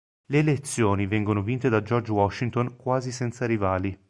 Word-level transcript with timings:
Le 0.31 0.39
elezioni 0.39 1.05
furono 1.07 1.43
vinte 1.43 1.69
da 1.69 1.83
George 1.83 2.11
Washington 2.11 2.75
quasi 2.75 3.11
senza 3.11 3.45
rivali. 3.45 3.95